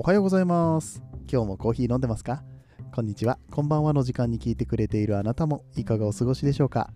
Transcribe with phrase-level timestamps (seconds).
[0.00, 1.02] おはようございます。
[1.30, 2.42] 今日もコーヒー飲んでますか？
[2.90, 6.90] こんにちは、こんばんはの時間に聞いてくれているあなたもいかがお過ごしでしょうか？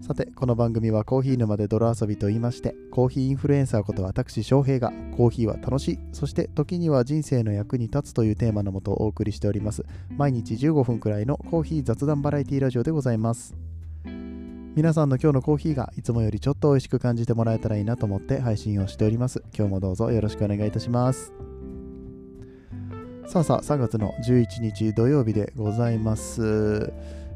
[0.00, 9.84] さて、この番組はコーヒー沼で泥遊びと言いまして、コーヒーインフルエンサーこと私翔平がコーヒーは楽しい、そして時には人生の役に立つというテーマのもとお送りしております。
[10.16, 13.56] 毎日15分くらいのコーヒー雑談バラエティラジオでございます。
[14.78, 19.42] 皆さんの今日のコーヒーがいつもよりちょっと美味しく感じてもらえたらいいなと思って配信をしております。
[19.52, 21.32] 今日もどうぞよろしくお願いいたします。
[23.26, 26.92] さあさあ、3月の11日土曜日でございます。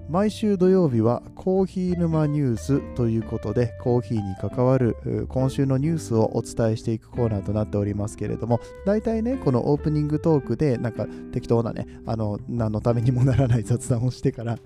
[0.08, 14.58] 毎週土曜日はコーヒー沼ニュースということでコーヒーに関わる今週のニュースをお伝えしていくコーナーとなっておりますけれども大体ねこのオープニングトークでなんか適当なねあの何のためにもならない雑談をしてから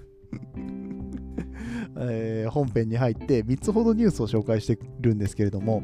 [1.98, 5.82] えー本編に入って3つほどニュースを紹介してるんですけれども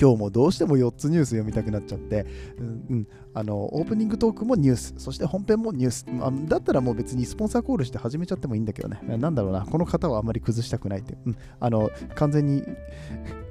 [0.00, 2.26] 今日もどうしても4つニュース読みたくなっちゃって、
[2.58, 9.00] うんあのオープニングトークもニュースそして本編もニュース、まあだったらもう別にスポンサーコールして始めちゃってもいいんだけどね。
[9.16, 12.62] なんだろうなこの方はあまり崩したくないって、うん、あの完全に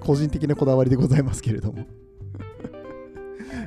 [0.02, 1.86] 個人的なこだわりでございますけれども。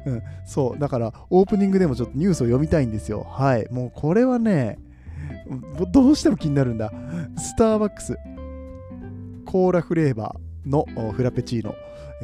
[0.06, 3.26] うん、そうだからオープニングでもちょっとニュースを読みたいんですよ。
[3.28, 4.78] はいもうこれはね
[5.92, 6.92] どうしても気になるんだ。
[7.36, 8.16] スターバックス。
[9.44, 11.74] コーラフレーバーのフラペチーノ。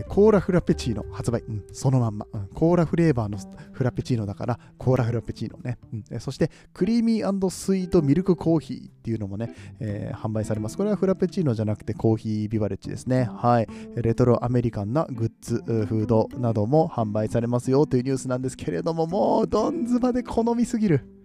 [0.09, 1.05] コーラフラペチーノ。
[1.13, 3.39] 発売、うん、そのまんま、うんコーラフレーバーの
[3.73, 10.77] フラペチーノだからコーラフラペチーノね、うんそしてクリーミースイートミルクコーヒーっていうのもね、えー販売されます。
[10.77, 13.29] これはフラペチーノじゃなくてコーヒービバレッジですね。
[13.31, 13.69] はい。
[13.97, 21.20] レトロアメリカンなグッズフードなども販売されますよというニュースなんですけれどももうどんずばで好みすぎる。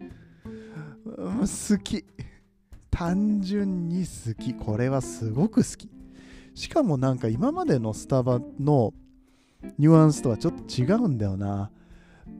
[1.25, 2.05] うん好き。
[2.91, 4.53] 単純に好き。
[4.53, 5.89] これはすごく好き。
[6.53, 8.93] しかもなんか今までのスタバの
[9.77, 11.71] ニュアンスとはちょっと違うんだよな。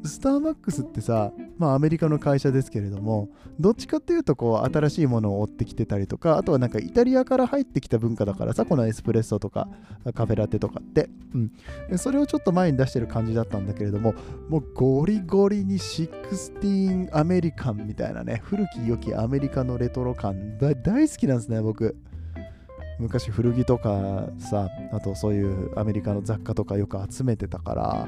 [0.03, 9.67] スターバックスってさまあアメリカの会社ですけれどもどっちかっていうとこう新しいものを追ってきてたりとかあとはなんかイタリアから入ってきた文化だからさこのエスプレッソとか
[10.13, 14.13] カフェラテとかって、うん、それをちょっと前に出してる感じだったんだけれども
[14.49, 20.75] もうゴリゴリに16アメリカンみたいなね古き良きアメリカのレトロ感大
[21.09, 21.95] 好きなんですね僕。
[22.97, 28.07] 昔古着とかさあとそういうアメリカの雑貨とかよく集めてたから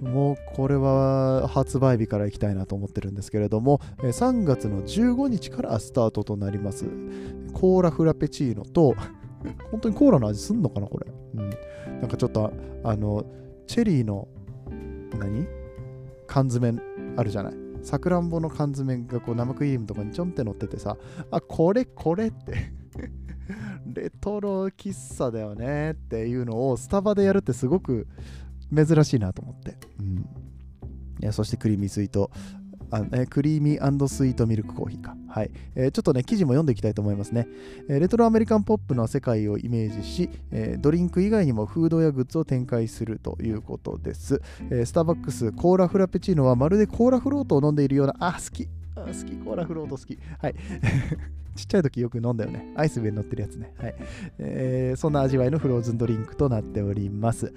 [0.00, 6.86] もうこれは発売日から行きたいなと思ってるんですけれども3月の15日からスタートとなります。
[7.52, 8.94] コーラフラペチーノと
[9.70, 11.50] 本当にコーラの味すんのかなこれ、うん、
[12.00, 12.52] なんかちょっと
[12.84, 13.24] あの
[13.66, 14.28] チェリーの
[15.18, 15.46] 何？
[16.26, 16.80] 缶詰
[17.16, 17.54] あるじゃない？
[17.82, 20.96] さくらんぼの缶詰がこう生クリームとかにちょんって乗っててさ
[21.30, 22.72] あこれこれって。
[23.86, 28.06] レトロ喫茶だよねっていうのをスタバでやるってすごく
[28.74, 30.22] 珍しいなと思って、うん、い
[31.20, 32.30] やそしてクリーミースイート
[32.92, 35.16] あえークリーミースイートミルクコーヒーか。
[35.28, 35.50] はい。
[35.76, 37.46] えーちょっとね、記事も読んでいきたいと思いますね。
[37.88, 44.42] えーレトロアメリカンポップの世界をイメージし、えードリンク以外にもフードやグッズを展開するということです。
[44.70, 48.68] えースターバックスコーラフラペチーノはまるでコーラフロートを飲んでいるような、あ、好き。
[49.06, 50.18] 好き、コーラフロート好き。
[50.40, 50.54] はい。
[51.56, 52.72] ちっちゃい時よく飲んだよね。
[52.76, 53.72] アイス上に乗ってるやつね。
[53.76, 53.94] はい。
[54.38, 57.52] えーそんな味わいのフローズンドリンクとなっております。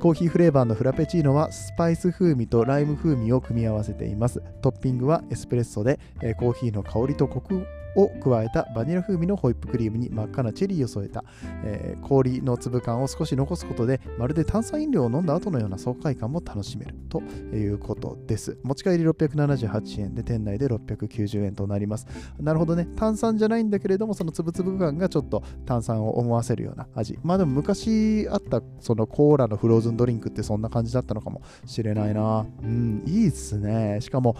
[0.00, 4.42] コーヒーフレーバーのフラペチーノはスパイス風味とライム風味を組み合わせています。
[4.62, 7.66] トッピングはエスプレッソで、えーコーヒーの香りとコク
[7.96, 11.24] を加えたバニラ風味のホイップクリームに真っ赤なチェリーを添えた、
[11.64, 18.58] えー氷の粒感を少し残すことでまるで炭酸飲料を飲んだ後のような爽快感も楽しめるということです。
[18.62, 22.06] 持ち帰り678円で店内で690円となります。
[22.38, 22.86] なるほどね。
[22.96, 27.18] 炭酸じゃないんだけれども、そのつぶつぶ感がちょっと炭酸を思わせるような味。
[27.22, 32.46] まあでも昔あったそのコーラのフローズンドリンクってそんな感じだったのかもしれないな。
[32.62, 33.98] うん、いいっすね。
[34.00, 34.36] しかも、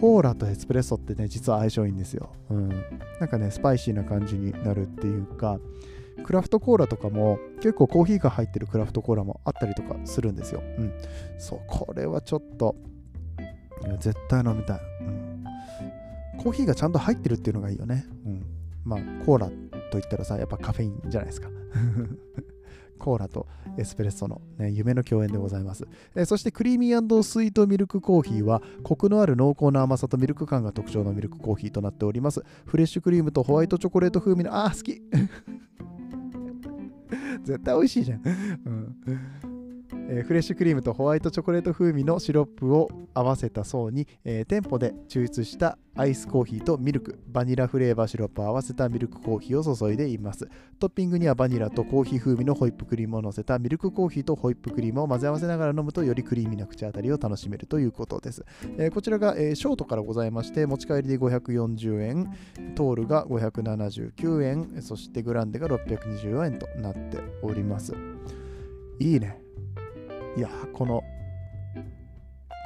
[0.00, 2.30] コーラとエスプレッソってね、実は相性いいんですよ。
[2.50, 2.68] うん。
[3.20, 5.58] なんかね、スパイシーな感じになるっていうか、
[6.24, 10.62] クラフトコーラとかも結構コーヒーが入ってるクラフトコーラもあったりとかするんですよ。
[10.78, 10.92] うん。
[11.38, 12.76] そう、これはちょっと、
[13.98, 14.80] 絶対飲みたい。
[15.00, 15.44] うん。
[16.38, 18.04] コーヒーがちゃんと入ってるっていうのがいいよね。
[18.26, 18.46] うん。
[18.84, 19.52] まあ、コーラと
[19.92, 21.48] 言ったらさ、やっぱカフェインじゃないですか。
[22.98, 23.46] コーラと
[23.76, 25.86] エスプレッソの、ね、夢の共演でございます。
[26.14, 32.42] えーそしてクリーミースイートミルクコーヒーはコクのある濃厚な甘さとミルク感が特徴のミルクコーヒーとなっております。
[32.66, 35.02] フレッシュクリームとホワイトチョコレート風味の、あー、好き
[37.44, 38.22] 絶対美味しいじゃん。
[38.24, 38.30] う
[38.70, 39.53] ん
[40.08, 50.48] えーフレッシュクリームとホワイトチョコレート風味のシロップを合わせた層に、えー店舗で抽出したアイスコーヒーとミルクバニラフレーバーシロップを合わせたミルクコーヒーを注いでいます。
[50.78, 58.44] トッピングにはバニラとコーヒー風味のホイップクリームを乗せたミルクコーヒーとホイップクリームを混ぜ合わせながら飲むとよりクリーミーな口当たりを楽しめるということです、
[58.78, 62.36] えーこちらが、えーショートからございまして持ち帰りで540円
[62.74, 67.94] トールが579円そしてグランデが624円となっております。
[68.98, 69.43] いいね。
[70.36, 71.02] いやこの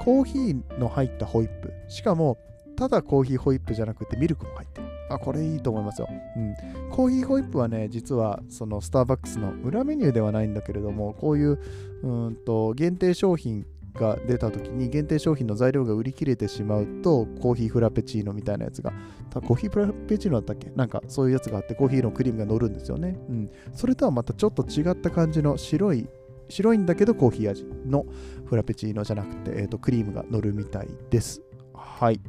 [0.04, 1.72] コーヒーの入ったホイップ。
[1.88, 2.38] しかも
[2.76, 4.88] ただコーヒーホイップじゃなくてミルクも入ってる。
[5.10, 11.58] あこれいいと思いますよ、うん、コーヒーホイップはね実はそのスターバックスの裏メニューではないんだけれどもこういう
[12.02, 18.92] うんと限定商品が出た時に限定商品の材料が売り切れてしまうとコーヒーフラペチーノみたいなやつが
[19.30, 20.70] たコーヒーフラペチーノだったっけ？
[20.76, 26.06] なんかそういうやつがあってコーヒーのクリームが乗るんですよね、うん、それとはまたちょっと違った感じの白い
[26.48, 28.06] 白いんだけどコーヒー味の
[28.46, 31.42] フラペチーノじゃなくて、えー、とクリームが乗るみたいです
[31.74, 32.20] はい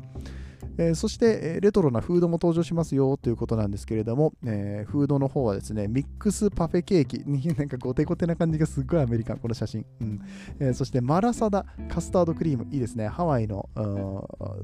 [0.80, 9.86] えーそして、えレトロなフードも登場しますよということなんですけれども、えーフードの方はですね、ミックスパフェケーキ、に なんかゴテゴテな感じがすっごいアメリカン、この写真。
[10.00, 10.22] うん
[10.60, 13.70] えーそしてマラサダカスタードクリーム、いいですね、ハワイの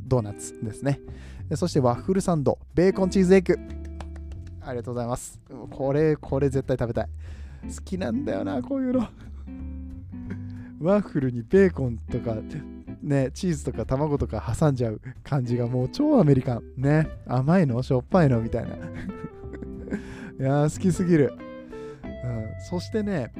[0.08, 1.02] ドーナツですね。
[1.50, 3.60] えそしてワッフルサンド、ベーコンチーズエッグ。
[4.62, 5.42] ありがとうございます。
[5.70, 7.10] これ、これ絶対食べたい。
[7.68, 9.06] 好きなんだよな、こういうの。
[10.86, 12.36] ワッフルにベーコンとか、
[13.02, 16.64] ね、チーズとか卵とか挟んじゃう感じがもう超アメリカン。
[16.78, 17.82] ね、甘いの？
[17.82, 18.40] しょっぱいの？
[18.40, 18.70] みたいな。
[18.78, 18.78] い
[20.40, 21.34] やー、好きすぎる。
[22.04, 23.34] うん、そしてね、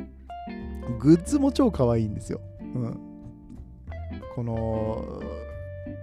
[1.00, 2.42] グッズも超可愛いんですよ。
[2.62, 3.00] うん、
[4.34, 5.22] この、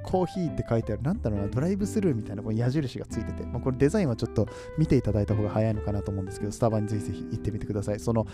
[0.02, 8.00] コーヒーって書いてある、なんだろうな、ドライブスルーみたいなこの矢印がついてて、まあ、これデザインはちょっと見ていただいた方が早いのかなと思うんですけど、スタバにぜひぜひ行ってみてください。
[8.00, 8.26] その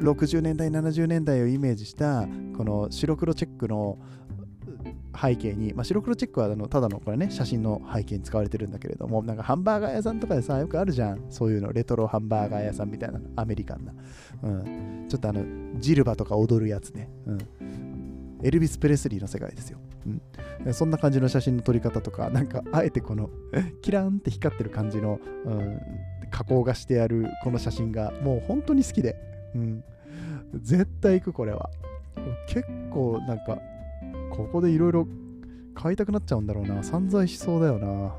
[0.00, 3.98] 60年代、70年代をイメージした、この白黒チェックの
[5.16, 11.24] 背景に、まあ、白黒チェックはあのただのこれね写真の背景に使われてるんだけれどもなんかハンバーガー屋さんとかでさよくあるじゃん。
[11.30, 13.94] そういうのレトロハンバーガー屋さんみたいなアメリカンな、
[14.42, 15.44] うん、ちょっとあの
[15.78, 17.38] ジルバとか踊るやつね、うん、
[18.42, 19.78] エルビス・プレスリーの世界ですよ、
[20.64, 23.30] うん、そんな感じの写真の撮り方とかなんかあえてこの
[23.82, 25.80] キランって光ってる感じの、うん、
[26.30, 29.16] 加工がしてあるこの写真がもう本当に好きで、
[29.54, 29.84] うん、
[30.54, 31.70] 絶対行くこれは。
[32.46, 33.58] 結構なんか
[34.30, 35.08] ここでいろいろ
[35.74, 36.82] 買いたくなっちゃうんだろうな。
[36.82, 38.14] 散財しそうだよな、ま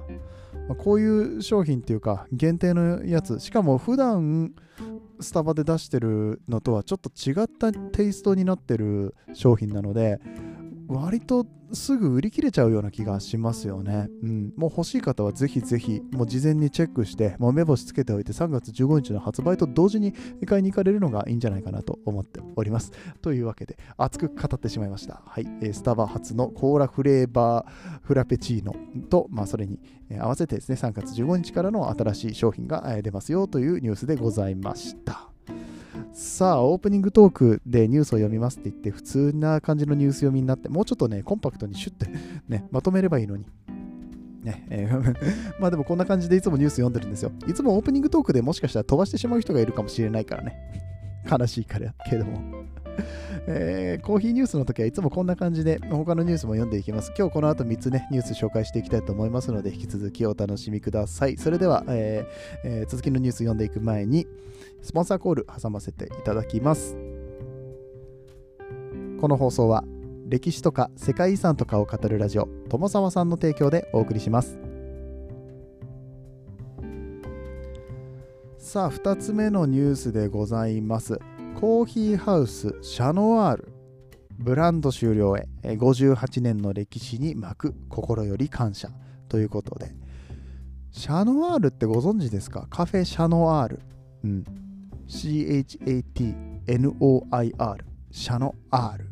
[0.71, 3.39] あこういう商品っていうか限定のやつ。
[3.39, 4.53] しかも普段
[5.19, 10.19] スタバで出してるのとはちょっと違ったテイストになってる商品なので
[10.87, 14.07] 割とすぐ売り切れちゃうような気がしますよね。
[14.23, 20.13] うん、もう欲しい方はぜひぜひもう事前にチェックしてもう目星つけておいて3月15日の発売と同時に
[20.45, 22.91] 買いに行かれるのがいいんじゃないかなと思っております。
[23.21, 25.21] というわけで熱く語ってしまいました。
[25.25, 28.75] はい、えースタバ初のコーラフレーバーフラペチーノ
[29.09, 29.79] と、まあ、それに
[30.19, 35.34] 合わせてですね3月15日からの新しい商品が出ますよというニュースでございました。
[36.15, 42.07] さあ、オープニングトークでニュースを読みますって言って、普通な感じのニュース読みになって、もうちょっとね、コンパクトにシュッて、
[42.47, 43.45] ね、まとめればいいのに。
[44.41, 45.15] ねえー
[45.59, 47.33] まあでもこんな感じでいつもニュース読んでるんですよ。
[47.47, 50.55] いつもオープニングトークでもしかしたら飛ばしてしまう人がいるかもしれないからね。
[51.29, 52.39] 悲しいからけども。
[53.47, 57.11] えーコーヒーニュースの時はいつもこんな感じで他のニュースも読んでいきます。
[57.17, 61.37] 今日この後3つね、ニュース紹介していきたいと思いますので、引き続きお楽しみください。
[61.37, 64.27] それでは、えーえー続きのニュース読んでいく前に、
[64.85, 66.95] スポンサーコール挟ませていただきます。
[69.19, 69.83] この放送は
[70.27, 74.59] 歴史とか世界遺産とかを語るラジオ友沢さんの提供でお送りします。
[78.59, 81.17] さあ2つ目のニュースでございます。
[81.59, 83.73] コーヒーハウスシャノワール。
[84.37, 85.47] ブランド終了へ。
[85.63, 88.91] 58年の歴史に幕心より感謝。
[89.29, 89.95] ということで。
[90.91, 92.67] シャノワールってご存知ですか？
[92.69, 93.79] カフェシャノワール。
[94.23, 94.45] うん。
[95.07, 96.57] CHATNOIR
[98.11, 99.09] シャノアール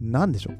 [0.00, 0.58] なんでしょう？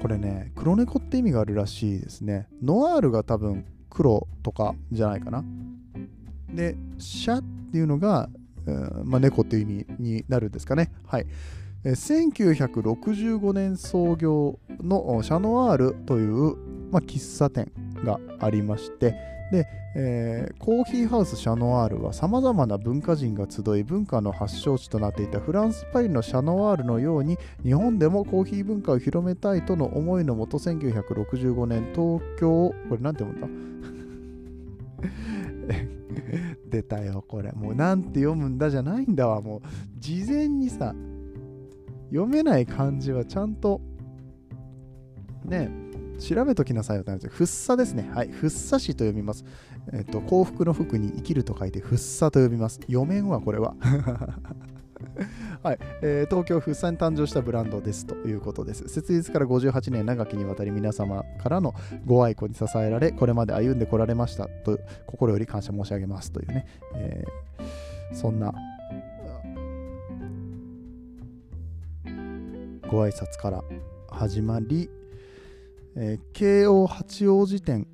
[0.00, 2.48] これね黒猫って意味があるらしいですね。
[2.62, 5.44] ノワールが多分黒とかじゃないかな。
[6.52, 8.28] でシャっていうのが、
[8.66, 10.90] うまあ、猫っていう意味になるんですかね。
[11.06, 11.26] はい。
[11.84, 16.56] え1965年創業のシャノワールという、
[16.90, 17.70] まあ、喫茶店
[18.04, 19.14] がありまして
[19.50, 33.68] で、えーコーヒーハウスシャノワールはさまざまな文化人が集い文化の発祥地となっていたフランス・パリのシャノワールのように日本でもコーヒー文化を広めたいとの思いのもと1965年東京これなんて読むんだ
[36.68, 37.52] 出たよこれ。
[37.52, 39.60] もうなんて読むんだじゃないんだわもう。
[39.98, 40.94] 事前にさ
[42.10, 43.80] 読めない漢字はちゃんと
[45.44, 45.87] ねえ
[46.18, 47.36] 調べときなさいよってなるんですよ。
[47.36, 48.10] ふっさですね。
[48.14, 48.28] はい。
[48.28, 49.44] ふっさしと読みます。
[49.92, 52.80] えっ、と、幸福の福に生きると書いて、ふっさと呼びます。
[52.86, 53.74] 読めんわ、これは。
[55.62, 58.88] はい、えー、東京福生に誕生したブランドですということです。
[58.88, 68.52] 設立から58年長きにわたり皆様からのご愛顧に支えられ、これまで歩んでこられましたと心より感謝申し上げますというね、えー、そんな
[72.90, 73.62] ご挨拶から
[74.10, 74.88] 始まり、
[76.00, 77.88] えー、京王八王子店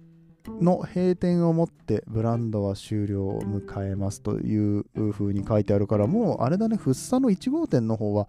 [0.61, 8.29] の閉店をもってブランドは終了を迎えますという風に書いてあるからもうあれだね福生の1号店の方は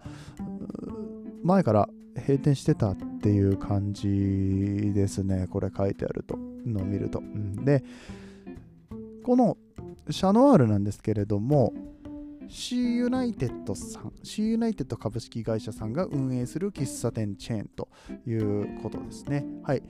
[1.42, 7.22] 前から閉店してたっていう感じですねこれ書いてあるとのを見ると、
[7.62, 7.84] で
[9.22, 9.56] この
[10.10, 11.74] シャノワールなんですけれども
[12.48, 17.88] C ユナイテッドさん C ユナイテッド株式会社さんが運営する喫茶店チェーンと
[18.26, 19.44] いうことですね。
[19.64, 19.82] はい。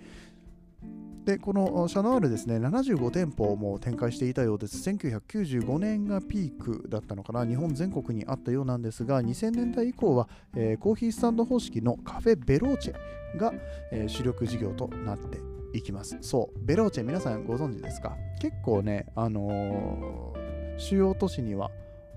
[1.24, 4.88] でこのシャノアールですね75店舗も展開していたようです。
[4.88, 7.44] 1995年がピークだったのかな。
[7.44, 13.52] 日本全国にあったようなんですが2000年代以降は、えー、コーヒースタンド方式のカフェベローチェが、
[13.90, 15.38] えー、主力事業となって
[15.76, 16.16] いきます。
[16.20, 18.16] そうベローチェ皆さんご存知ですか？
[18.40, 21.72] 結構ねあのー、主要都市には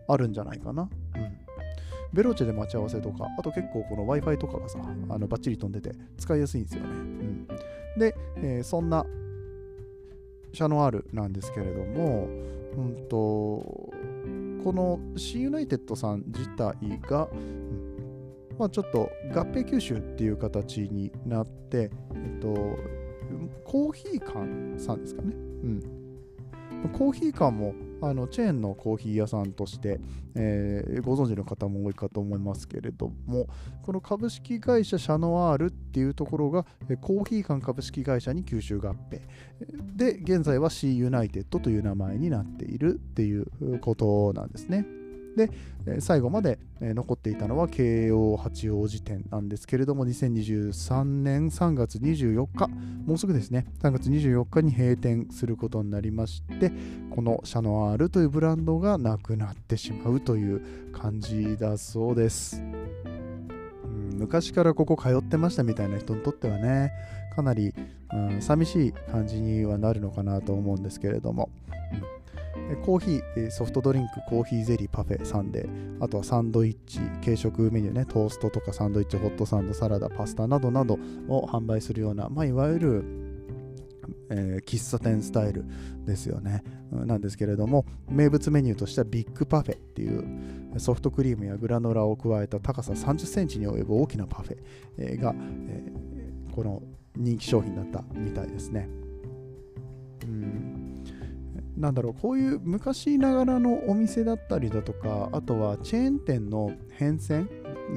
[0.10, 0.90] あるんじゃないかな。
[1.16, 1.38] うん。
[2.12, 6.90] ベローチェで待ち合わせとか、あと結構この Wi-Fi とかがさ、あのバッチリ飛んでて使いやすいんですよね。
[6.90, 7.48] うん、
[8.00, 9.06] で、えー、そんな
[10.52, 12.28] シャノアールなんですけれども、
[12.76, 13.16] うんと、
[14.64, 16.76] この C ユナイテッドさん自体
[17.08, 17.90] が、うん。
[18.58, 22.56] まあ、ちょっと合併吸収っていう形になって、えっと、
[23.64, 25.34] コーヒー館さんですかね。
[25.64, 25.82] うん、
[26.92, 30.00] コーヒー館もあのチェーンのコーヒー屋さんとして、
[30.36, 33.48] えー、ご存知の方も多いかと思いますけれども
[33.84, 36.66] この株式会社シャノワールっていうところが
[37.02, 39.22] コーヒー館株式会社に吸収合併
[39.96, 44.99] で現在は C ユナイテッドという名前になっているっていうことなんですね。
[45.36, 45.52] で、
[46.00, 52.68] 最後まで残っていたのは慶応八王子店なんですけれども、2023年3月24日、
[53.06, 56.72] もうすぐですね、3月24日に閉店することになりまして、
[57.12, 62.62] このシャノワールというブランドがなくなってしまうという感じだそうです。
[64.18, 66.92] 昔からここ通ってましたみたいな人にとってはね、
[67.36, 67.74] かなり、
[68.14, 71.50] うん、寂しい感じにはなるのかなと思うんですけれども、
[71.94, 72.19] うん
[72.84, 83.04] コーヒー、ソフトドリンク、コーヒーゼリー、パフェ、サンデー、あとはサンドイッチ、軽食メニューね、トーストとかサンドイッチ、ホットサンド、サラダ、パスタなどなどを販売するような、まあ、いわゆる、
[84.30, 85.66] えー、喫茶店スタイル
[86.06, 96.84] ですよね、なんですけれども、名物メニューとしてはビッグパフェっていうソフトクリームやグラノラを加えた高さ30センチに及ぶ大きなパフェが、えー、この
[97.16, 98.88] 人気商品だったみたいですね。
[100.24, 100.79] うん
[101.80, 107.48] なんだろうこういう昔ながらのお店だったりだとかあとはチェーン店の変遷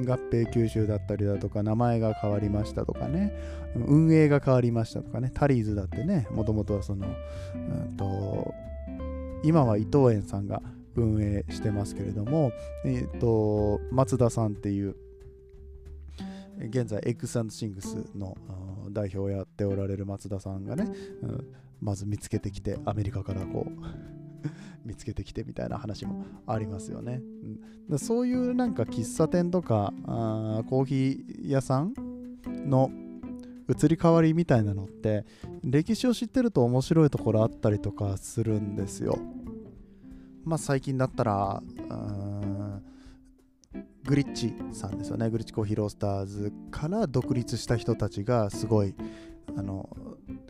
[0.07, 3.33] 合併吸収だったりだとか名前が変わりましたとかね
[3.75, 8.53] 運営が変わりましたとかねタリーズだってねもともとはその、うんと、
[9.43, 10.61] 今は伊藤園さんが
[10.95, 12.51] 運営してますけれども、
[12.85, 14.95] えーと、松田さんっていう
[16.69, 18.37] 現在 X& シングスの
[18.91, 20.87] 代表をやっておられる松田さんがね、
[21.23, 21.47] うん、
[21.83, 23.81] まず見つけてきてアメリカからこう
[24.87, 27.21] 見つけてきてみたいな話もありますよね、
[27.89, 31.93] うん、そういうなんか喫茶店とかあコーヒー屋さん
[32.65, 32.89] の
[33.69, 35.25] 移り変わりみたいなのって
[35.63, 39.17] 歴史を知ってると面白いところあったりとかするんですよ。
[40.43, 41.63] まあ最近だったら
[44.03, 45.29] グリッチさんですよね。
[45.29, 48.93] グリッチコーヒーロースターズから独立した人たちがすごい
[49.55, 49.89] あの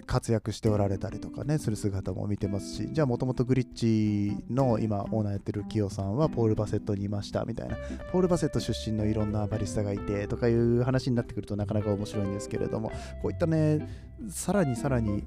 [0.06, 7.78] 活躍しておられたりとかねする姿も見てますしじゃあもともとグリッチの今オーナーやってるキヨさんはポール・バセットにいましたみたいな
[8.12, 13.88] ポール・バセット出身のいろんなバリスタがいてとかいう話になってくるとなかなか面白いんですけれどもこういったね
[14.30, 15.26] さらにさらに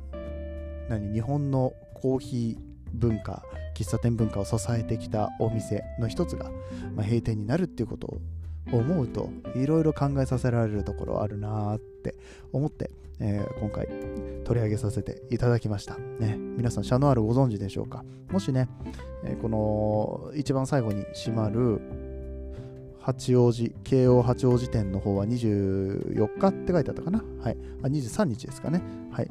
[0.89, 3.43] 何日本のコーヒー文化
[3.75, 6.51] 喫茶店文化を支えてきたお店の一つが、
[6.95, 8.21] まあ、閉店になるっていうことを
[8.73, 12.15] 思うといろいろ考えさせられるところあるなーって
[12.53, 13.87] 思ってえー、今回
[14.45, 15.97] 取り上げさせていただきました。
[16.21, 18.05] ね、皆さん、シャノアールご存知でしょうか？
[18.31, 18.69] もしね、
[19.25, 21.81] えー、この一番最後に閉まる
[23.01, 27.25] 八王子、京王八王子店の方は24日って書いてあったかな？
[27.41, 27.57] はい。
[27.83, 28.83] あ、23日ですかね。
[29.11, 29.31] はい。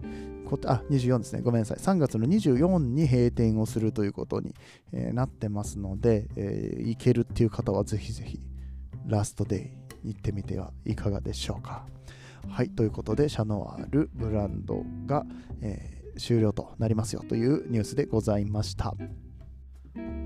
[0.66, 1.42] あ、24ですね。
[1.42, 1.78] ごめんなさい。
[1.78, 4.56] 3月の24に閉店をするということに、
[4.94, 8.40] えー、なってますので、えー、行けるっていう方はぜひぜひ、
[9.08, 9.72] ラストデ
[10.04, 11.86] イ行ってみてはいかがでしょうか。
[12.48, 15.26] はい、ということで、シャノワールブランドが、
[15.62, 18.94] えー、終了となりますよというニュースでございました。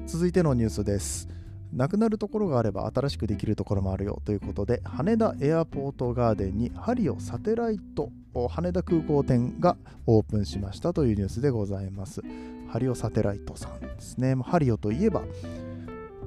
[0.06, 1.30] 続いてのニュースです。
[1.74, 8.10] なくなるところがあれば新しくできるところもあるよということで羽田エアポートガーデンにハリオサテライト
[8.50, 12.22] 羽田空港店がオープンしましたというニュースでございます
[12.70, 15.22] ハリオサテライトさんですねハリオといえば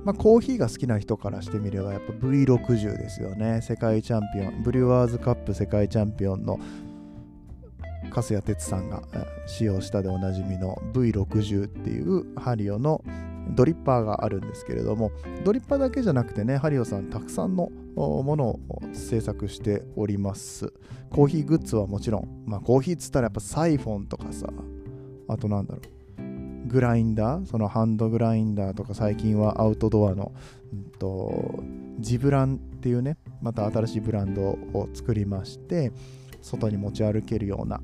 [0.05, 3.61] まあ、コーヒーが好きな人からしてみればやっぱ V60 ですよね。
[3.63, 6.59] 世界チャンピオンブリュワーズカップ世界チャンピオンの
[8.11, 9.03] 粕谷哲さんが
[9.47, 13.03] 使用したでおなじみの V60 っていうハリオの
[13.51, 15.11] ドリッパーがあるんですけれども
[15.45, 18.61] ドリッパーだけじゃなくてねハリオさんたくさんのものを
[18.93, 20.73] 制作しております。
[21.11, 24.49] コーヒーグッズはもちろんまあコーヒーっつったらやっぱサイフォンとかさ
[25.29, 26.02] あとなんだろう。
[26.67, 30.33] グラインダーそのハンドグラインダーとか最近はアウトドアの、
[30.73, 31.63] うんと、
[31.99, 35.93] ジブランっていうねまた新しいブランドを作りまして
[36.41, 37.81] 外に持ち歩けるような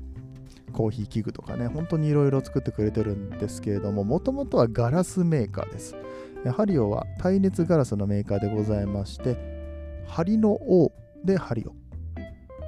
[0.69, 5.95] コーヒー器具とかね、本当にいろいろ作ってくれてるんですけれども、もともとはガラスメーカーです。
[6.55, 9.37] ハリオは耐熱ガラスのメーカーでございまして、
[10.07, 10.91] 針の王
[11.23, 11.78] でハリオ。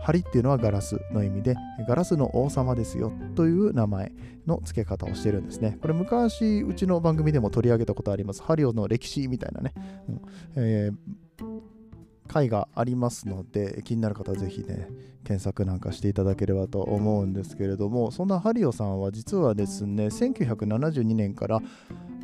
[0.02, 1.56] 針っていうのはガラスの意味で、
[1.88, 4.12] ガラスの王様ですよという名前
[4.48, 5.78] の付け方をしてるんですね。
[5.82, 8.44] これ昔、うちの番組でも取り上げたことあります。
[8.44, 9.74] ハリオの歴史みたいなね。
[10.10, 10.22] うん
[10.56, 11.22] えー
[12.32, 14.88] 回がありますので気になる方はぜひね
[15.26, 21.60] 検索なんかしていただければと思うんですけれどもそんなハリオさんは実はですね1972年から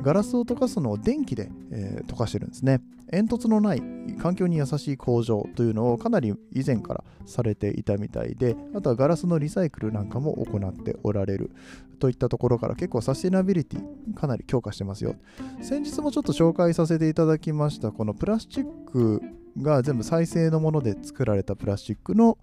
[0.02, 2.82] ガラスを溶かすのを電気で、えー、溶かしてるんですね。
[3.12, 3.82] 煙突のない
[4.20, 11.52] 環境に優しい工場というのをかなり以前からされていたみたいであとはガラスのリサイクルなんかも行っておられる
[12.00, 15.16] といったところから結構サステナビリティかなり強化してますよ。
[15.62, 19.22] 先日もちょっと紹介させていただきましたこのプラスチック
[19.58, 22.38] が全部再生のもので作られたプラスチックの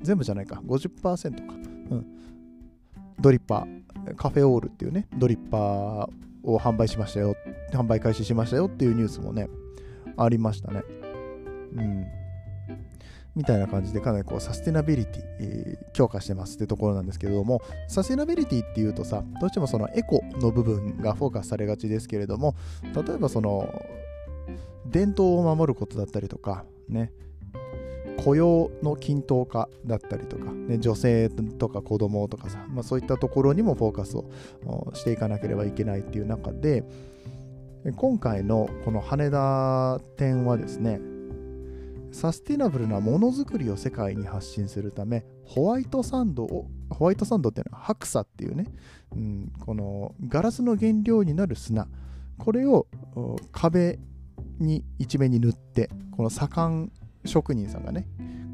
[0.00, 1.54] 全部じゃないか50%か、
[1.90, 2.06] うん、
[3.18, 3.84] ドリッパー。
[4.16, 6.08] カフェオールっていうねドリッパー
[6.44, 7.36] を販売しましたよ
[7.72, 9.48] 販売開始しましたよっていうニュースもね
[10.16, 10.82] ありましたね。
[11.74, 12.06] うん。
[13.34, 22.54] みたいな感じでかなりこうサステナビリティ、えー、強化してますってところなんですけれどもサステナビリティっていうとさどうしてもそのエコの部分がフォーカスされがちですけれども
[22.94, 23.68] 例えばその
[24.86, 27.12] 伝統を守ることだったりとか、ね、
[28.24, 34.24] 雇用の均等化だったりとか、ね、女性とか子供とかさ、まあ、そういったところにもフォーカスを
[34.94, 36.84] していかなければいけないっていう中で
[37.96, 41.00] 今回のこの羽田店はですね
[42.12, 48.66] サスティナブルなものづくりを世界に発信するためホワイトサンドをホワイトサンドっていうのは白砂っていうね、
[49.14, 51.88] うん、このガラスの原料になる砂。
[52.38, 52.86] これを
[53.52, 53.98] 壁
[54.58, 56.92] に一面に塗ってこの左官
[57.24, 58.06] 職人さんがね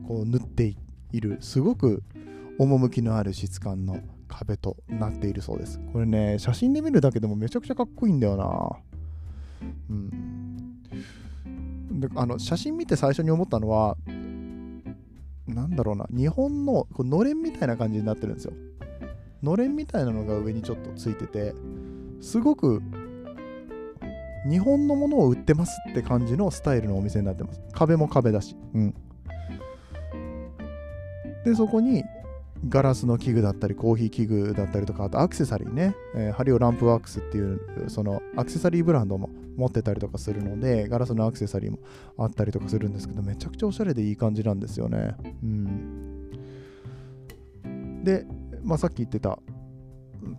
[0.07, 0.75] こう塗って
[1.13, 2.03] いるすごく
[2.59, 5.81] 趣のある質感の壁となっているそうです。
[5.93, 8.71] これね写真で見るだけでもめちゃくちゃかっこいいんだよな。
[9.91, 10.81] うん。
[12.01, 13.97] であの写真見て最初に思ったのは
[15.47, 18.53] なんだろうな日本のこのれんみたいな感じになってるんですよ。
[19.43, 21.55] のれんみたいなのが上にちょっとついてて
[22.21, 22.83] すごく
[24.49, 27.61] 日本のものを売ってますって感じのスタイルのお店になってます。
[27.73, 28.57] 壁も壁だし。
[28.75, 28.95] うん。
[31.45, 32.05] で、そこに
[32.69, 41.79] ガラスの器具だったり、コーヒー器具だったりとか、あとアクセサリーね、えー、ハリオランプワークスっていう、そのアクセサリーブランドも持ってたりとかするので、ガラスのアクセサリーも
[42.19, 45.15] あったりとかするんですけど、めちゃくちゃおしゃれでいい感じなんですよね。
[45.43, 46.31] うん。
[48.05, 48.27] で、
[48.63, 49.39] まあ、さっき言ってた、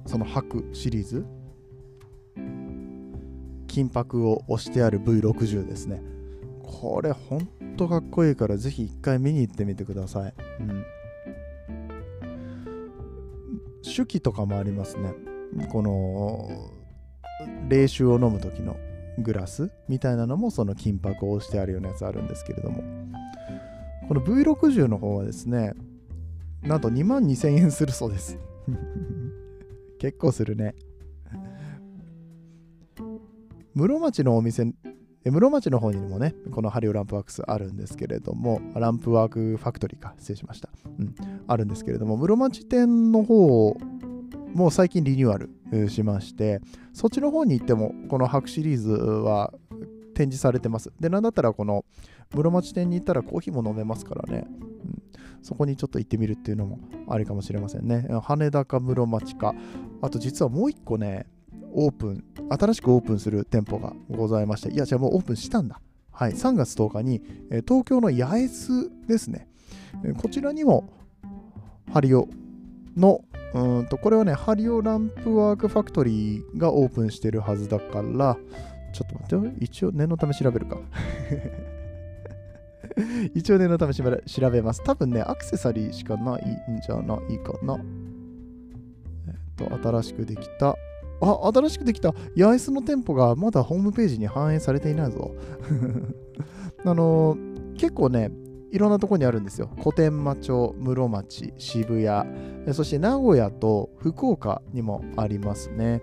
[0.06, 1.26] その白シリーズ
[3.72, 6.02] 金箔を押してある V60 ですね。
[6.62, 10.86] これほんとかっこいいからぜひ一回見に行ってみてください、うん、
[13.84, 15.14] 手記とかもありますね。
[15.72, 16.50] この
[17.70, 18.76] 冷酒を飲む時の
[19.20, 22.84] グラスみたいなのもその金箔を押してあるようなやつあるんですけれども。
[24.10, 25.72] この V60 の方はですね
[26.62, 28.38] なんと2万2000円するそうです。
[29.98, 30.76] 結構するね。
[33.74, 34.74] 室町のお店
[35.24, 40.70] 室町の方にもね、このハリオランプワークスあるんですけれども、ランプワークファクトリーか、失礼しました。
[41.00, 41.16] うん、
[41.48, 43.78] あるんですけれども、室町店の方
[44.54, 46.60] もう最近リニューアルしまして、
[46.92, 49.54] そっちの方に行っても、この白シリーズは
[50.16, 50.92] 展示されてます。
[51.00, 51.86] で、なんだったらこの
[52.34, 55.02] 室町店に行ったらコーヒーも飲めますからね、うん、
[55.44, 58.08] そこにちょっと行ってみるっていうのもありかもしれませんね。
[58.24, 59.54] 羽田か室町か、
[60.02, 61.28] あと実はもう一個ね、
[61.74, 65.80] オープン、新しくオープンする店舗がございまして、いや、じゃあもうオープンしたんだ。
[66.12, 69.48] はい、3月10日に、え東京の八重洲ですね、
[70.04, 70.90] えこちらにも
[71.92, 72.28] ハリオ
[72.96, 78.38] のうんとこれはね、ハリオランプワークファクトリーがオープンしてるはずだから、
[78.94, 80.78] ちょっと待ってよ、一応念のため調べるか。
[83.34, 84.04] 一応念のため調
[84.50, 84.84] べます。
[84.84, 87.78] 多分ね、アクセサリーしかないんじゃないかな。
[89.28, 90.76] えっと、新しくできた。
[91.22, 95.32] あ、新しくできた八重洲の店舗がまだホームページに反映されていないぞ。
[96.84, 98.32] あのー、結構ね、
[98.72, 99.70] いろんなとこにあるんですよ。
[99.82, 106.02] 小天満町、室町、渋谷、そして名古屋と福岡にもありますね。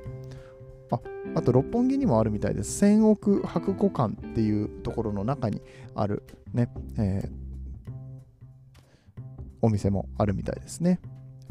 [0.90, 1.00] あ
[1.34, 2.78] あと六本木にもあるみたいです。
[2.78, 5.62] 千億博古館っていうところの中に
[5.94, 7.30] あるね、えー、
[9.62, 11.00] お店もあるみたいですね。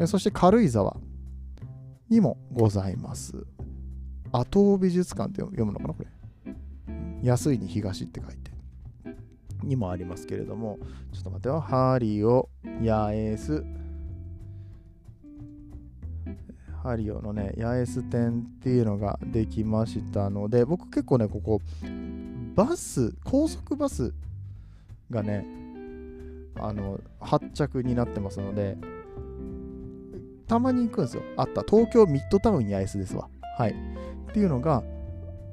[0.06, 0.97] そして軽井沢
[2.10, 3.45] にもございます。
[4.31, 6.07] 阿東美術館って読むのかなこれ。
[7.23, 8.51] 安いに東って書いて。
[9.63, 10.77] にもありますけれども、
[11.11, 11.59] ちょっと待ってよ。
[11.59, 12.49] ハリオ、
[12.81, 13.63] ヤエス、
[16.83, 21.59] ハリオのね、八重洲店っていうのができましたので、僕結構ね、ここ、
[22.55, 24.13] バス、高速バス
[25.09, 25.45] がね、
[26.55, 28.77] あの、発着になってますので、
[30.47, 31.23] たまに行くんですよ。
[31.35, 31.63] あった。
[31.63, 33.27] 東京ミッドタウン八重洲ですわ。
[33.57, 33.96] はい。
[34.38, 34.84] っていうのが、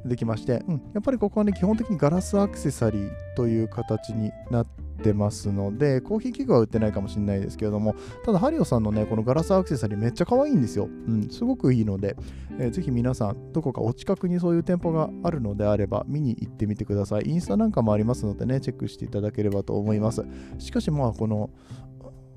[0.05, 4.67] できまして、うん、やっぱりここはね、基本的にガラスアクセサリーという形になっ
[5.03, 10.91] てますので、コーヒー器具は売ってないかもしれないですけれども、ただ、ハリオさんのね、このガラスアクセサリーめっちゃ可愛いんですよ。
[11.09, 12.17] うん、すごくいいので、
[12.59, 17.23] えー、ぜひ皆さん、どこかお近くにそういう店舗があるのであれば、見に行ってみてください。
[17.27, 20.23] インスタなんかもありますのでね、チェックしていただければと思います。
[20.59, 21.49] しかし、まあ、この、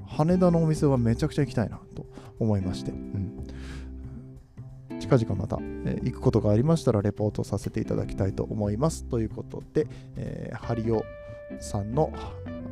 [0.05, 2.05] 羽田のお店はめちゃくちゃ行きたいなと
[2.39, 3.46] 思いまして、うん
[5.07, 9.05] 近々また、え、行くことがありましたらレポートさせていただきたいと思います。
[9.05, 11.05] ということで、えー、ハリオ
[11.59, 12.11] さんの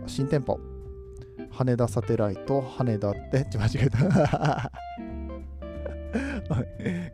[0.06, 0.60] 新店舗、
[1.50, 4.70] 羽田サテライト、羽田って、 間違えた。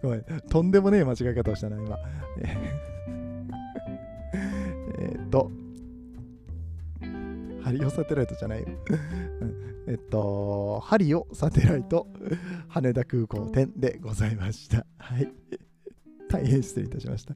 [0.02, 1.98] ごめん、とんでもねえ間違え方をしたな、今。
[4.98, 5.52] えっと、
[7.64, 8.68] ハリオサテライトじゃないよ。
[9.88, 12.08] えっと、ハリオサテライト
[12.68, 14.86] 羽田空港店でございました。
[14.98, 15.32] はい。
[16.30, 17.36] 大変失礼いたしました。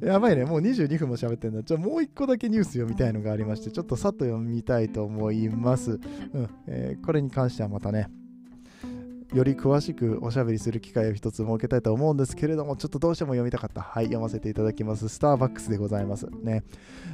[0.00, 1.62] やばいね、もう22分も喋ってんだ。
[1.62, 5.92] ちょ、もう一個だけニュース読みたいのがありまして、ちょっとさっと読みたいと思います。
[5.92, 6.00] うん、
[6.66, 8.08] えー、これに関してはまたね、
[9.32, 13.80] より詳しくおしゃべりする機会を一つ設けたいと思うんですけれども、ちょっとどうしても読みたかった。
[13.80, 15.08] はい、読ませていただきます。
[15.08, 16.26] スターバックスでございます。
[16.42, 16.62] ね。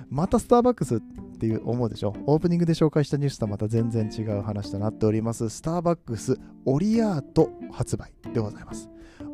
[0.09, 1.01] またスターバックスっ
[1.39, 2.15] ていう思うでしょ？
[2.27, 5.49] オープニングで紹介したニュースとはまた全然違う話となっております。
[5.49, 8.91] スターバックスオリアート発売でございます。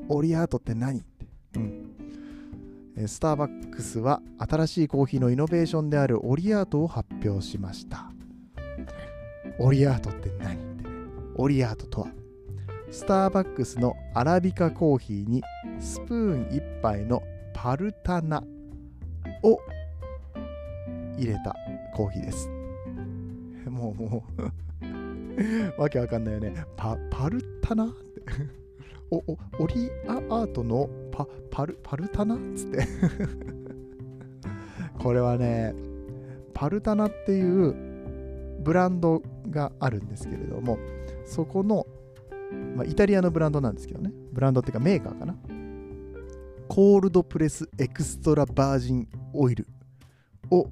[0.08, 1.04] オリアートって何？
[1.56, 3.06] うん。
[3.06, 8.10] スターバックスは新しいコーヒーのイノベーションであるオリアートを発表しました。
[9.58, 10.54] オリアートって何？
[10.54, 10.96] ってね。
[11.36, 12.08] オリアートとは
[12.96, 15.42] スターバックスのアラビカコーヒーに
[15.78, 18.42] スプーン1杯のパルタナ
[19.42, 19.60] を
[21.18, 21.54] 入れた
[21.94, 22.48] コーヒーです。
[23.68, 24.24] もうも
[25.76, 26.54] う わけわかんないよね。
[26.74, 27.84] パパルタナ？
[29.12, 32.78] おおオリアートのパパルパルタナっつって
[34.98, 35.74] これはね、
[36.54, 37.74] パルタナっていう
[38.62, 40.78] ブランドがあるんですけれども、
[41.26, 41.86] そこの
[42.76, 44.12] まあ、イタリアのブランドなんですけどね。
[44.32, 45.34] ブランドっていうかメーカーかな。
[46.68, 49.66] コールドプレスエクストラバージンオイル
[50.50, 50.68] を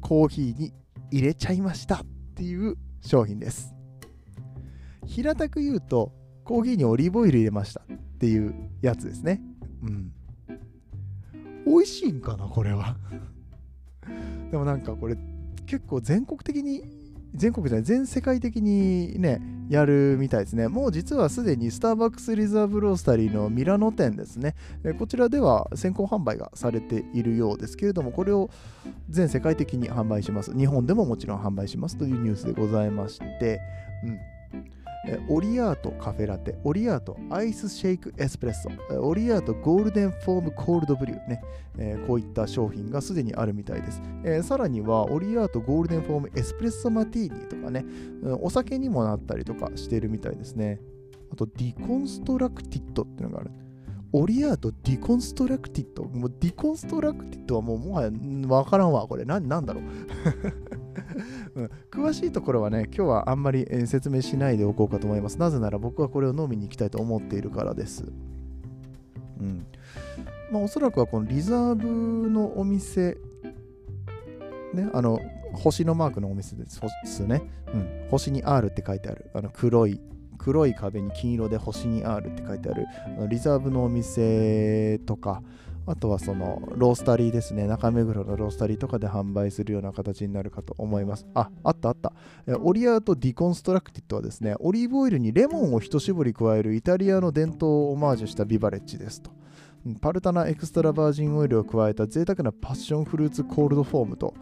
[0.00, 0.72] コーヒーに
[1.10, 2.00] 入れちゃいましたっ
[2.34, 3.74] ていう商品です。
[5.06, 6.12] 平たく言うと、
[6.44, 7.84] コーヒーにオリーブオイル入れましたっ
[8.18, 9.40] ていうやつですね。
[9.82, 10.12] うん。
[11.66, 12.96] 美味しいんかな、これは
[14.50, 15.16] でもなんかこれ
[15.66, 17.01] 結構全国的に
[17.34, 20.68] 全国じゃない全世界的にねやるみたいですね。
[20.68, 24.54] もう実はすでにスターバックスリザーブロースタリーのミラノ店ですね。
[24.98, 28.50] こちらでは先行販売がされているようですけれどもこれを
[29.08, 30.56] 全世界的に販売します。
[30.56, 33.60] 日本でももちろん販売しますというニュースでございまして
[34.04, 34.18] うん。
[35.28, 41.42] オリアートカフェラテ、オリアートアイスシェイクエスプレッソ、オリアートゴールデンフォームコールドブリューね、
[41.76, 47.84] えー、こういった商品がすでにあるみたいです、えー、さらにはオリアートゴールデンフォームエスプレッソマティーニとかね、
[48.40, 50.80] お酒にもなったりとかしているみたいですね。
[51.32, 53.50] あと、 Deconstructed っていうのがある。
[54.12, 56.04] オリアート Deconstructed。
[56.04, 58.10] もう Deconstructed はもうもはや
[58.46, 59.08] わからんわ。
[59.08, 59.84] これ何なんだろう
[61.54, 65.38] うん、詳しいところはね、今日はあんまり、え説明しないでおこうかと思います。
[65.38, 68.04] なぜなら僕はこれを飲みに行きたいと思っているからです。
[69.40, 69.66] うん。
[70.50, 73.16] まあ、おそらくはこのリザーブのお店
[74.74, 75.20] ね、あの、
[75.52, 76.64] 星のマークのお店で
[77.04, 77.42] すね。
[77.72, 79.30] うん、星に R って書いてある。
[79.34, 80.00] あの黒い、
[80.38, 82.86] 黒い壁に金色で星に R って書いてある。
[83.18, 85.42] あのリザーブのお店とか、
[85.86, 87.66] あとはそのロースタリーですね。
[87.66, 91.26] 中目黒のロースタリーとかで販売するような形になるかと思います。
[91.34, 92.12] あ、あったあった。
[92.60, 99.30] オリアート・ Deconstructed はですね、オリーブオイルにレモンを一絞り加えるイタリアの伝統をオマージュしたビバレッジですと。
[100.00, 104.34] パルタナエクストラバージンオイルを加えた贅沢なパッションフルーツコールドフォームと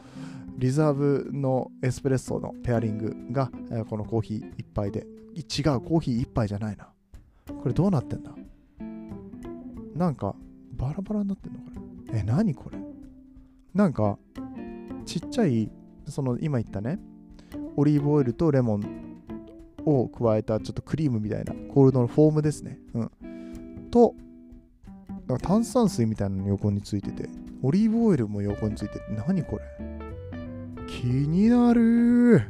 [0.59, 3.51] リザーブのエスプレッソのペアリングが
[3.89, 6.91] このコーヒー1杯で違うコーヒー1杯じゃないな
[7.47, 8.33] これどうなってんだ？
[9.95, 10.37] なんか
[10.81, 11.71] バラバラになってんのこ
[12.13, 12.79] れえ何これ？
[13.75, 14.19] なんか
[15.05, 15.71] ちっちゃい
[16.07, 16.99] その今言ったね
[17.77, 19.23] オリーブオイルとレモン
[19.85, 22.79] を加えたちょっとクリームみたいなコールドのフォームですね。
[22.95, 23.89] うん。
[23.91, 24.15] と
[25.27, 27.29] なんか炭酸水みたいなの横についてて、
[27.63, 29.65] オリーブオイルも横についてて、何これ？
[30.87, 32.43] 気になる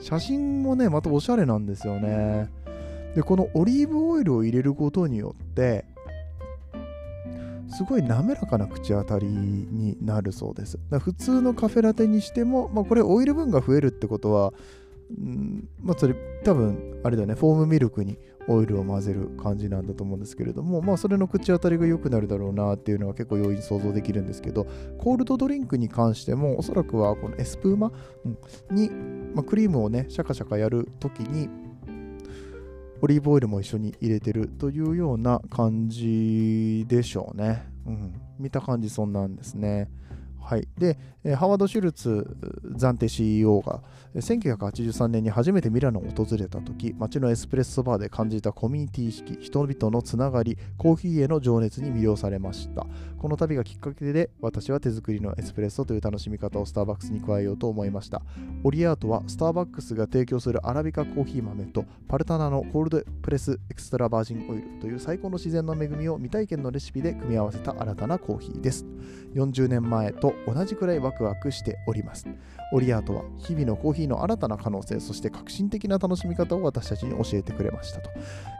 [0.00, 2.48] 写真もね、またおしゃれなんですよね。
[3.14, 5.84] で、このオリーブオイルを入れることによって、
[7.76, 10.78] すごい滑らかな口当たりになるそうです。
[10.98, 14.54] 普通のカフェラテにしても、まあ、これオイル分が増えるってことは、
[15.10, 24.66] うんまあ、それ多分あれだねフォームミルクにオイルを混ぜる感じなんだと思うんですけれどもまあそれの口当たりが良くなるだろうなっていうのは結構容易に想像できるんですけど
[24.98, 27.92] コールドドリンクに関してもおそらくはこのエスプーマ、
[28.70, 28.90] に、
[29.34, 31.48] まあ、クリームをねシャカシャカやるときに
[33.02, 37.66] オリーブオイルも一緒に入れてるというような感じでしょうね。
[37.86, 39.88] うん、見た感じそんなんですね。
[40.40, 40.96] はい、で、
[41.34, 42.36] ハワード・シュルツ
[42.76, 43.82] 暫定 CEO が
[44.16, 52.86] 1983年に初めてミラノを訪れた時街のエスプレッソバーで感じたコミュニティ意識人々のつながりコーヒーへの情熱に魅了されました。
[53.18, 58.22] この旅がきっかけで私は手作りのエスプレッソという楽しみ方をスターバックスに加えようと思いました。
[58.64, 68.86] オリアートはスターバックスが提供するアラビカコーヒー豆とパルタナのコールドプレスエクストラバージンオイルという最高の自然の恵みを未体験のレシピで組み合わせた新たなコーヒーです。
[69.34, 72.26] 40年前と同じくらいワクワクしております。
[72.72, 78.10] オリアートは日々のコーヒーの新たな可能性そして革新的な楽しみ方を私たちに教えてくれましたと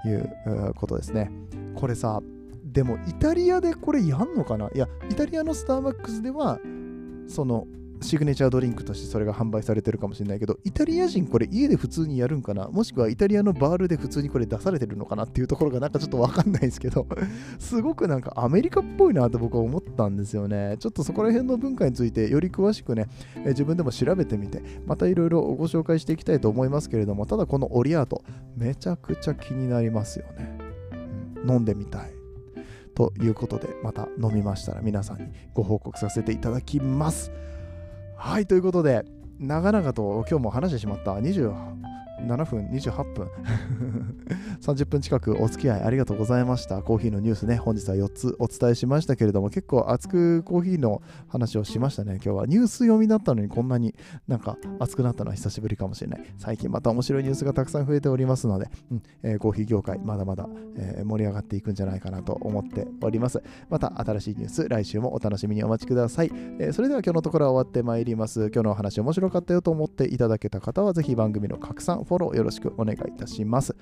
[0.08, 1.30] いうことですね。
[1.74, 2.20] これさ
[2.64, 4.68] でもイタリアでこれやんのかな？
[4.74, 6.58] いやイタリアのスターバックスでは
[7.26, 7.66] その
[8.00, 12.68] シグネチャードリンクとしてそれが販売されてるかもしれないけど、イタリア人これ家で普通にやるんかな？
[12.68, 17.06] もしくはイタリアのバールで普通にこれ出されてるのかなっていうところがなんかちょっとわかんないですけど、
[17.58, 20.76] すごくなんかアメリカっぽいなと僕は思ったんですよね。
[20.78, 23.06] ちょっとそこら辺の文化についてより詳しくね、
[23.44, 28.22] え自分でも調べてみて、またいろいろご紹介していきたいと思いますけれども、ただこのオリアート、
[28.56, 30.58] めちゃくちゃ気になりますよね。
[31.44, 32.16] うん、飲んでみたい。
[32.94, 37.30] ということで、また飲みましたら皆さんにご報告させていただきます。
[38.16, 39.04] はい、ということで、
[39.38, 41.85] 長々と今日も話してしまった28
[42.20, 43.28] 7分28分。
[44.60, 46.82] 30分近くお付き合いありがとうございました。
[46.82, 52.14] コーヒーのニュースね本日は4つお伝えしましたけれども結構熱くコーヒーの話をしましたね。
[52.14, 53.94] 今日はニュース読みだったのにこんなに
[54.26, 56.24] なんか熱くなったのは久しぶりかもしれない。
[56.38, 63.42] 最近また面白いニュースがたくさん増えておりますので、うんえー、コーヒー業界まだまだ、えー、盛り上がっていくんじゃないかなと思っております。
[63.68, 68.50] また新しいニュース来週もお楽しみにお待ちください、えー、それでは今日のところは終わってまいります。
[68.52, 73.76] 今日のお話面白かったよと思っていただけた方はぜひ番組の拡散フォローよろしくお願いいたします。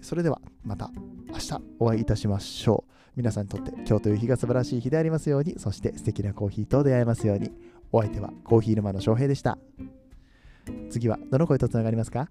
[0.00, 0.90] それではまた
[1.28, 2.92] 明日お会いいたしましょう。
[3.16, 7.50] 皆さんにとって今日という日が素晴らしい日でありますように、そして素敵なコーヒーと出会えますように。
[7.94, 9.58] お相手はコーヒー沼の翔平でした。
[10.88, 12.30] 次はどの声とつながりますか？